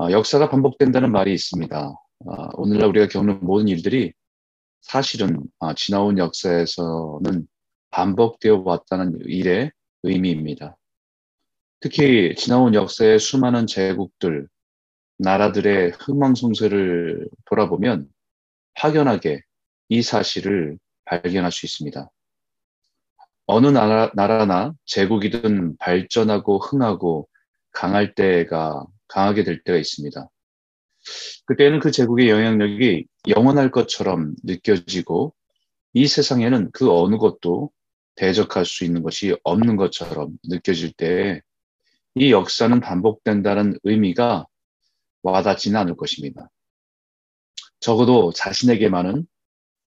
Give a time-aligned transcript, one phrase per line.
[0.00, 1.78] 어, 역사가 반복된다는 말이 있습니다.
[1.78, 4.14] 어, 오늘날 우리가 겪는 모든 일들이
[4.80, 7.46] 사실은 어, 지나온 역사에서는
[7.90, 9.70] 반복되어 왔다는 일의
[10.02, 10.78] 의미입니다.
[11.80, 14.48] 특히 지나온 역사의 수많은 제국들,
[15.18, 18.08] 나라들의 흥망성쇠를 돌아보면
[18.76, 19.42] 확연하게
[19.90, 22.10] 이 사실을 발견할 수 있습니다.
[23.44, 27.28] 어느 나라, 나라나 제국이든 발전하고 흥하고
[27.72, 30.28] 강할 때가 강하게 될 때가 있습니다.
[31.46, 35.34] 그때는 그 제국의 영향력이 영원할 것처럼 느껴지고
[35.92, 37.70] 이 세상에는 그 어느 것도
[38.16, 41.42] 대적할 수 있는 것이 없는 것처럼 느껴질 때
[42.14, 44.46] 이 역사는 반복된다는 의미가
[45.22, 46.50] 와닿지는 않을 것입니다.
[47.78, 49.26] 적어도 자신에게만은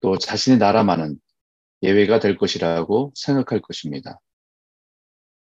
[0.02, 1.20] 또 자신의 나라만은
[1.84, 4.20] 예외가 될 것이라고 생각할 것입니다.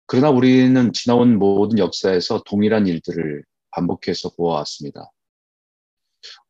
[0.05, 5.11] 그러나 우리는 지나온 모든 역사에서 동일한 일들을 반복해서 보아왔습니다.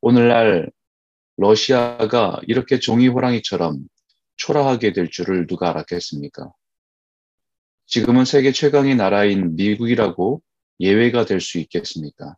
[0.01, 0.71] 오늘날
[1.37, 3.87] 러시아가 이렇게 종이 호랑이처럼
[4.37, 6.51] 초라하게 될 줄을 누가 알았겠습니까?
[7.85, 10.41] 지금은 세계 최강의 나라인 미국이라고
[10.79, 12.35] 예외가 될 수 있겠습니까?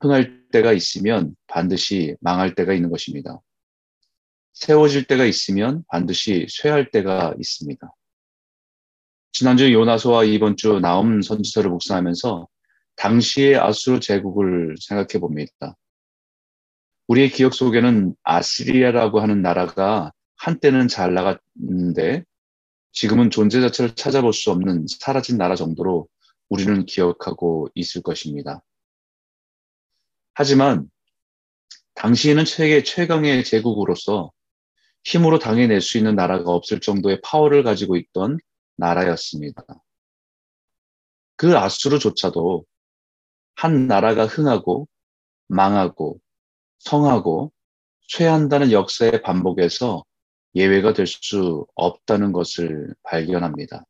[0.00, 3.40] 흥할 때가 있으면 반드시 망할 때가 있는 것입니다.
[4.52, 7.94] 세워질 때가 있으면 반드시 쇠할 때가 있습니다.
[9.32, 12.48] 지난주 요나서와 이번 주 나움 선지서를 묵상하면서
[12.98, 15.76] 당시의 아수르 제국을 생각해 봅니다.
[17.06, 22.24] 우리의 기억 속에는 아시리아라고 하는 나라가 한때는 잘 나갔는데
[22.92, 26.08] 지금은 존재 자체를 찾아볼 수 없는 사라진 나라 정도로
[26.48, 28.62] 우리는 기억하고 있을 것입니다.
[30.34, 30.90] 하지만
[31.94, 34.32] 당시에는 세계 최강의 제국으로서
[35.04, 38.38] 힘으로 당해낼 수 있는 나라가 없을 정도의 파워를 가지고 있던
[38.76, 39.62] 나라였습니다.
[41.36, 42.64] 그 아수르조차도
[43.58, 44.86] 한 나라가 흥하고
[45.48, 46.20] 망하고
[46.78, 47.52] 성하고
[48.08, 50.04] 쇠한다는 역사의 반복에서
[50.54, 53.84] 예외가 될 수 없다는 것을 발견합니다.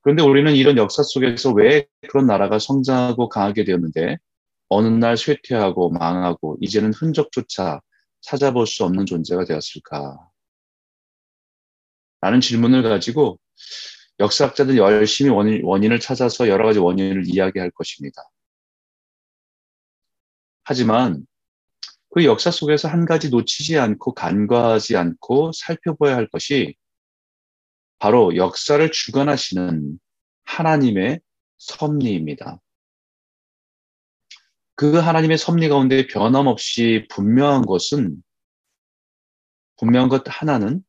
[0.00, 4.16] 그런데 우리는 이런 역사 속에서 왜 그런 나라가 성장하고 강하게 되었는데
[4.70, 7.82] 어느 날 쇠퇴하고 망하고 이제는 흔적조차
[8.22, 10.16] 찾아볼 수 없는 존재가 되었을까?
[12.22, 13.38] 라는 질문을 가지고
[14.20, 18.22] 역사학자들 열심히 원인, 원인 을 찾아서 여러 가지 원인을 이야기할 것입니다.
[20.64, 21.26] 하지만
[22.10, 26.76] 그 역사 속에서 한 가지 놓치지 않고 간과하지 않고 살펴봐야 할 것이
[27.98, 29.98] 바로 역사를 주관하시는
[30.44, 31.20] 하나님의
[31.58, 32.60] 섭리입니다.
[34.76, 38.22] 그 하나님의 섭리 가운데 변함없이 분명한 것은
[39.76, 40.84] 분명한 것 하나는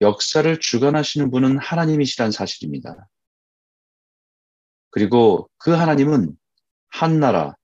[0.00, 3.08] 역사를 주관하시는 분은 하나님이시란 사실입니다.
[4.90, 6.36] 그리고 그 하나님은
[6.88, 7.54] 한 나라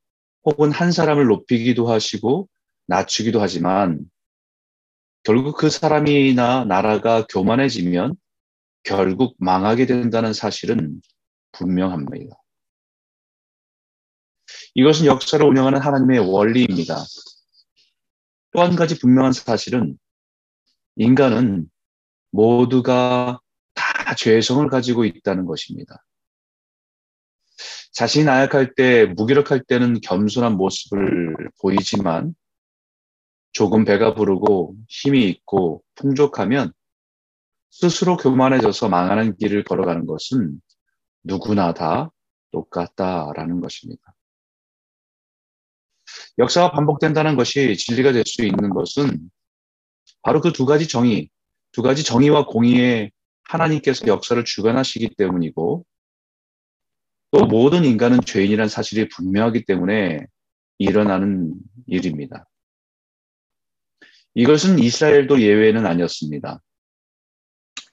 [0.45, 2.49] 혹은 한 사람을 높이기도 하시고
[2.87, 4.11] 낮추기도 하지만
[5.23, 8.17] 결국 그 사람이나 나라가 교만해지면
[8.83, 11.01] 결국 망하게 된다는 사실은
[11.53, 12.37] 분명합니다.
[14.75, 16.97] 이것은 역사를 운영하는 하나님의 원리입니다.
[18.53, 19.99] 또 한 가지 분명한 사실은
[20.97, 21.71] 인간은
[22.33, 23.41] 모두가
[23.75, 26.03] 다 죄성을 가지고 있다는 것입니다.
[27.93, 32.35] 자신이 나약할 때, 무기력할 때는 겸손한 모습을 보이지만
[33.53, 36.73] 조금 배가 부르고 힘이 있고 풍족하면
[37.71, 40.61] 스스로 교만해져서 망하는 길을 걸어가는 것은
[41.23, 42.11] 누구나 다
[42.51, 44.15] 똑같다라는 것입니다.
[46.39, 49.31] 역사가 반복된다는 것이 진리가 될 수 있는 것은
[50.23, 51.31] 바로 그 두 가지 정의,
[51.73, 53.11] 두 가지 정의와 공의에
[53.45, 55.85] 하나님께서 역사를 주관하시기 때문이고
[57.33, 60.27] 또 모든 인간은 죄인이란 사실이 분명하기 때문에
[60.79, 61.55] 일어나는
[61.87, 62.47] 일입니다.
[64.35, 66.61] 이것은 이스라엘도 예외는 아니었습니다.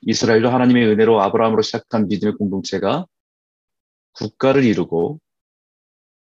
[0.01, 3.05] 이스라엘도 하나님의 은혜로 아브라함으로 시작한 믿음의 공동체가
[4.13, 5.19] 국가를 이루고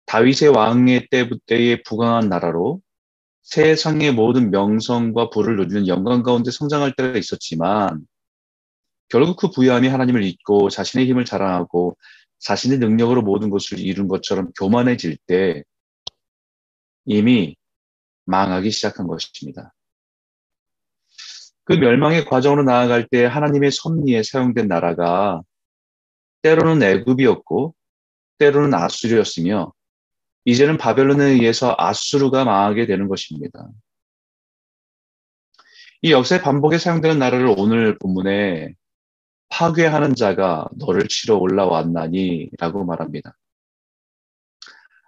[0.07, 2.81] 다윗의 왕의 때부터의 부강한 나라로
[3.45, 8.07] 세상의 모든 명성과 부를 누리는 영광 가운데 성장할 때가 있었지만
[9.09, 11.97] 결국 그 부유함이 하나님을 잊고 자신의 힘을 자랑하고
[12.39, 15.63] 자신의 능력으로 모든 것을 이룬 것처럼 교만해질 때
[17.05, 17.55] 이미
[18.25, 19.75] 망하기 시작한 것입니다.
[21.65, 25.43] 그 멸망의 과정으로 나아갈 때 하나님의 섭리에 사용된 나라가
[26.43, 27.75] 때로는 애굽이었고
[28.39, 29.73] 때로는 아수르였으며
[30.45, 33.69] 이제는 바벨론에 의해서 아수르가 망하게 되는 것입니다.
[36.03, 38.75] 이 역사의 반복에 사용되는 나라를 오늘 본문에
[39.49, 43.37] 파괴하는 자가 너를 치러 올라왔나니 라고 말합니다.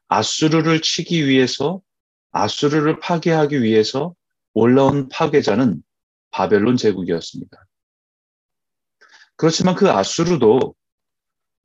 [0.09, 1.83] 아수르를 치기 위해서
[2.31, 4.15] 아수르를 파괴하기 위해서
[4.55, 5.83] 올라온 파괴자는
[6.31, 7.67] 바벨론 제국이었습니다.
[9.37, 10.75] 그렇지만 그 아수르도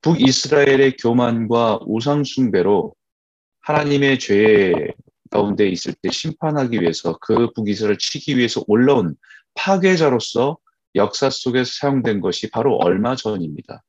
[0.02, 2.94] 북이스라엘의 교만과 우상숭배로
[3.62, 4.72] 하나님의 죄
[5.30, 9.16] 가운데 있을 때 심판하기 위해서 그 북이스라엘을 치기 위해서 올라온
[9.54, 10.58] 파괴자로서
[10.94, 13.82] 역사 속에서 사용된 것이 바로 얼마 전입니다.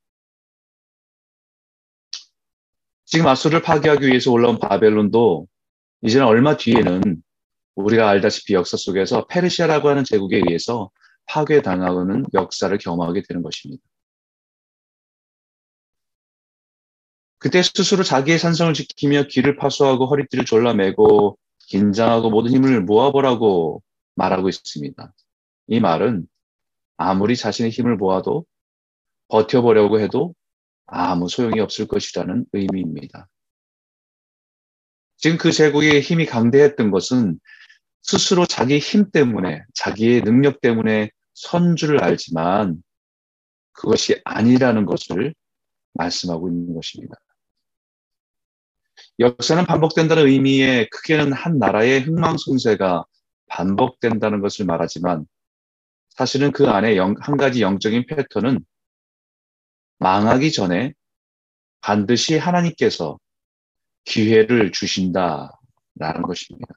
[3.06, 5.48] 지금 아수를 파괴하기 위해서 올라온 바벨론도
[6.02, 7.22] 이제는 얼마 뒤에는
[7.76, 10.92] 우리가 알다시피 역사 속에서 페르시아라고 하는 제국에 의해서
[11.26, 13.84] 파괴당하는 역사를 경험하게 되는 것입니다.
[17.44, 21.38] 그때 스스로 자기의 산성을 지키며 길을 파수하고 허리띠를 졸라매고
[21.68, 23.84] 긴장하고 모든 힘을 모아보라고
[24.16, 25.13] 말하고 있습니다.
[25.68, 26.25] 이 말은
[26.95, 28.45] 아무리 자신의 힘을 모아도
[29.28, 30.34] 버텨보려고 해도
[30.86, 33.28] 아무 소용이 없을 것이라는 의미입니다.
[35.18, 37.42] 지금 그 제국의 힘이 강대했던 것은
[38.04, 42.81] 스스로 자기 힘 때문에, 자기의 능력 때문에 선주를 알지만
[43.74, 45.36] 그것이 아니라는 것을
[45.94, 47.16] 말씀하고 있는 것입니다.
[49.19, 53.06] 역사는 반복된다는 의미에 크게는 한 나라의 흥망성쇠가
[53.48, 55.25] 반복된다는 것을 말하지만
[56.10, 58.60] 사실은 그 안에 영, 한 가지 영적인 패턴은
[60.00, 60.94] 망하기 전에
[61.81, 63.19] 반드시 하나님께서
[64.06, 66.68] 기회를 주신다라는 것입니다.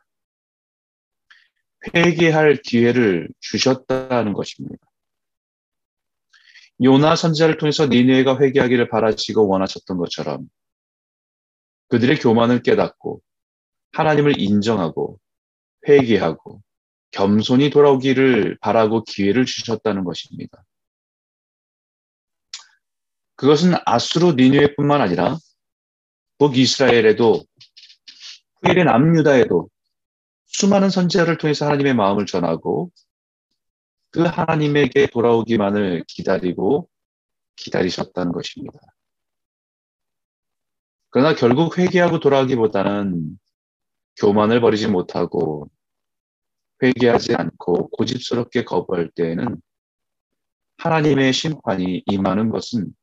[1.95, 4.85] 회개할 기회를 주셨다는 것입니다.
[6.83, 10.49] 요나 선지자를 통해서 니네가 회개하기를 바라시고 원하셨던 것처럼
[11.89, 13.21] 그들의 교만을 깨닫고
[13.93, 15.19] 하나님을 인정하고
[15.89, 16.63] 회개하고
[17.11, 20.65] 겸손히 돌아오기를 바라고 기회를 주셨다는 것입니다.
[23.37, 25.37] 그것은 아수르 니누에뿐만 아니라
[26.39, 27.45] 북이스라엘에도
[28.63, 29.69] 후일의 남유다에도
[30.47, 32.91] 수많은 선지자를 통해서 하나님의 마음을 전하고
[34.11, 36.89] 그 하나님에게 돌아오기만을 기다리고
[37.57, 38.79] 기다리셨다는 것입니다.
[41.17, 43.39] 그러나 결국 회개하고 돌아오기보다는
[44.19, 45.71] 교만을 버리지 못하고
[46.83, 49.57] 회개하지 않고 고집스럽게 거부할 때에는
[50.77, 52.95] 하나님의 심판이 임하는 것은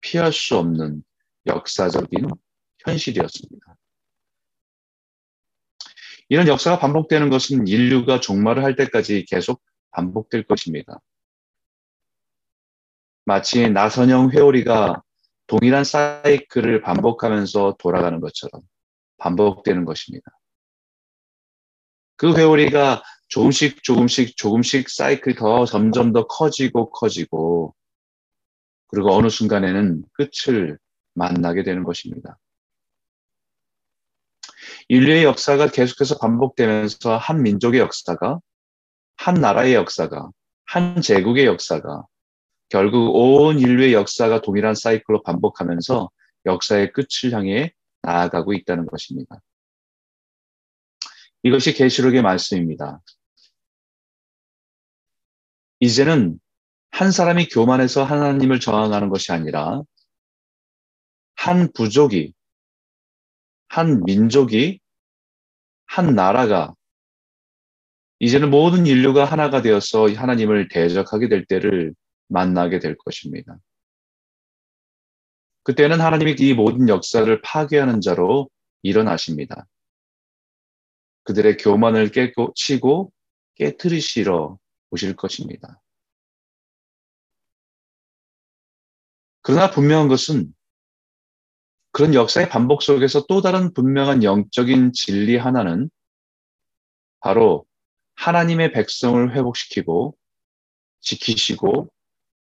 [0.00, 1.04] 피할 수 없는
[1.44, 2.28] 역사적인
[2.78, 3.76] 현실이었습니다.
[6.30, 10.98] 이런 역사가 반복되는 것은 인류가 종말을 할 때까지 계속 반복될 것입니다.
[13.26, 15.02] 마치 나선형 회오리가
[15.50, 18.62] 동일한 사이클을 반복하면서 돌아가는 것처럼
[19.16, 20.30] 반복되는 것입니다.
[22.14, 27.74] 그 회오리가 조금씩 조금씩 조금씩 사이클이 더 점점 더 커지고 커지고
[28.86, 30.78] 그리고 어느 순간에는 끝을
[31.14, 32.38] 만나게 되는 것입니다.
[34.86, 38.38] 인류의 역사가 계속해서 반복되면서 한 민족의 역사가,
[39.16, 40.30] 한 나라의 역사가,
[40.66, 42.04] 한 제국의 역사가,
[42.70, 46.08] 결국 온 인류의 역사가 동일한 사이클로 반복하면서
[46.46, 47.72] 역사의 끝을 향해
[48.02, 49.42] 나아가고 있다는 것입니다.
[51.42, 53.00] 이것이 계시록의 말씀입니다.
[55.80, 56.38] 이제는
[56.92, 59.82] 한 사람이 교만해서 하나님을 저항하는 것이 아니라
[61.34, 62.34] 한 부족이,
[63.68, 64.78] 한 민족이,
[65.86, 66.74] 한 나라가
[68.20, 71.94] 이제는 모든 인류가 하나가 되어서 하나님을 대적하게 될 때를
[72.30, 73.58] 만나게 될 것입니다.
[75.62, 78.48] 그때는 하나님이 이 모든 역사를 파괴하는 자로
[78.82, 79.66] 일어나십니다.
[81.24, 83.12] 그들의 교만을 깨고 치고
[83.56, 84.58] 깨뜨리시러
[84.90, 85.80] 오실 것입니다.
[89.42, 90.54] 그러나 분명한 것은
[91.92, 95.90] 그런 역사의 반복 속에서 또 다른 분명한 영적인 진리 하나는
[97.20, 97.66] 바로
[98.14, 100.16] 하나님의 백성을 회복시키고
[101.00, 101.90] 지키시고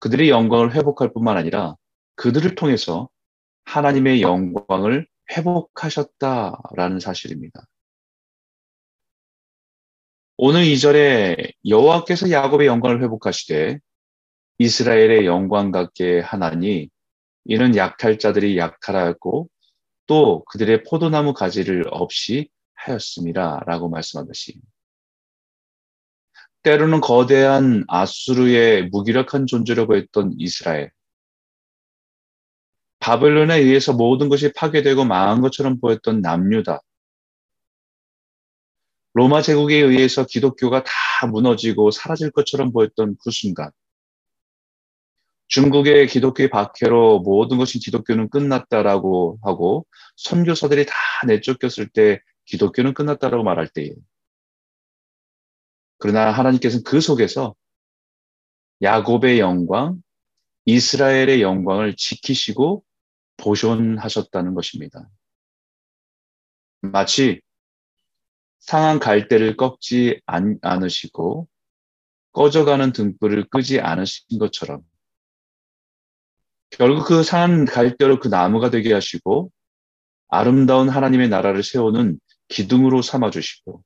[0.03, 1.77] 그들의 영광을 회복할 뿐만 아니라
[2.15, 3.07] 그들을 통해서
[3.63, 7.65] 하나님의 영광을 회복하셨다라는 사실입니다.
[10.35, 13.79] 오늘 이절에 여호와께서 야곱의 영광을 회복하시되
[14.57, 16.89] 이스라엘의 영광 같게 하나니
[17.45, 19.47] 이는 약탈 자들이 약탈하였고
[20.07, 23.61] 또 그들의 포도나무 가지를 없이 하였습니다.
[23.65, 24.59] 라고 말씀하듯이
[26.63, 30.91] 때로는 거대한 아수르의 무기력한 존재로 보였던 이스라엘.
[32.99, 36.79] 바벨론에 의해서 모든 것이 파괴되고 망한 것처럼 보였던 남유다.
[39.13, 43.69] 로마 제국에 의해서 기독교가 다 무너지고 사라질 것처럼 보였던 그 순간
[45.47, 50.93] 중국의 기독교의 박해로 모든 것이 기독교는 끝났다라고 하고 선교사들이 다
[51.27, 53.91] 내쫓겼을 때 기독교는 끝났다라고 말할 때에
[56.03, 57.55] 그러나 하나님께서는 그 속에서
[58.81, 60.03] 야곱의 영광,
[60.65, 62.83] 이스라엘의 영광을 지키시고
[63.37, 65.09] 보존하셨다는 것입니다.
[66.81, 67.39] 마치
[68.59, 71.47] 상한 갈대를 꺾지 않, 않으시고
[72.33, 74.81] 꺼져가는 등불을 끄지 않으신 것처럼
[76.69, 79.53] 결국 그 상한 갈대로 그 나무가 되게 하시고
[80.27, 82.19] 아름다운 하나님의 나라를 세우는
[82.49, 83.85] 기둥으로 삼아주시고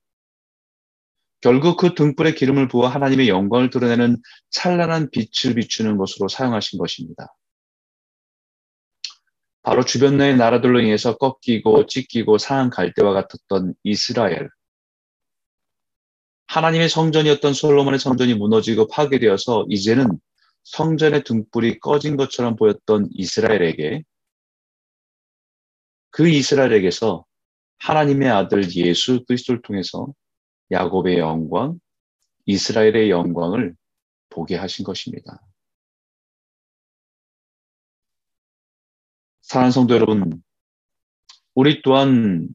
[1.42, 4.18] 결국 그 등불에 기름을 부어 하나님의 영광을 드러내는
[4.50, 7.28] 찬란한 빛을 비추는 것으로 사용하신 것입니다.
[9.62, 14.50] 바로 주변의 나라들로 인해서 꺾이고 찢기고 상한 갈대와 같았던 이스라엘.
[16.48, 20.18] 하나님의 성전이었던 솔로몬의 성전이 무너지고 파괴되어서 이제는
[20.64, 24.04] 성전의 등불이 꺼진 것처럼 보였던 이스라엘에게
[26.10, 27.26] 그 이스라엘에게서
[27.80, 30.14] 하나님의 아들 예수 그리스도를 통해서
[30.72, 31.80] 야곱의 영광,
[32.46, 33.76] 이스라엘의 영광을
[34.30, 35.42] 보게 하신 것입니다.
[39.42, 40.44] 사랑하는 성도 여러분,
[41.56, 42.50] 우리 또한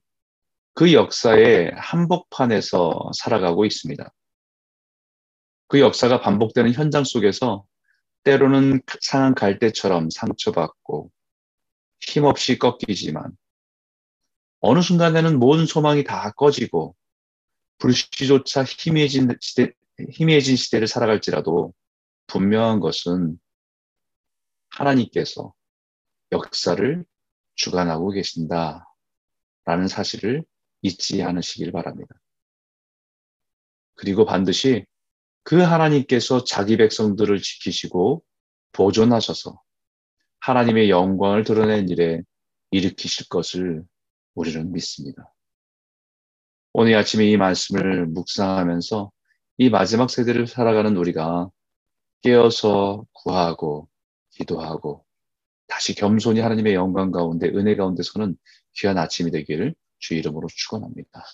[0.75, 4.13] 그 역사의 한복판에서 살아가고 있습니다.
[5.69, 7.65] 그 역사가 반복되는 현장 속에서
[8.25, 11.11] 때로는 상한 갈대처럼 상처받고
[12.01, 13.37] 힘없이 꺾이지만
[14.61, 16.95] 어느 순간에는 모든 소망이 다 꺼지고
[17.83, 19.73] 불씨조차 희미해진 시대,
[20.13, 21.75] 희미해진 시대를 살아갈지라도
[22.29, 23.41] 분명한 것은
[24.71, 25.53] 하나님께서
[26.31, 27.05] 역사를
[27.57, 28.85] 주관하고 계신다라는
[29.89, 30.45] 사실을
[30.83, 32.15] 잊지 않으시길 바랍니다.
[33.97, 34.87] 그리고 반드시
[35.43, 38.23] 그 하나님께서 자기 백성들을 지키시고
[38.71, 39.61] 보존하셔서
[40.39, 42.23] 하나님의 영광을 드러낸 일에
[42.71, 43.85] 일으키실 것을
[44.35, 45.32] 우리는 믿습니다.
[46.75, 49.11] 오늘 아침에 이 말씀을 묵상하면서
[49.59, 51.51] 이 마지막 세대를 살아가는 우리가
[52.23, 53.89] 깨어서 구하고
[54.31, 55.05] 기도하고
[55.67, 58.37] 다시 겸손히 하나님의 영광 가운데 은혜 가운데 서는
[58.75, 61.25] 귀한 아침이 되기를 주 이름으로 축원합니다.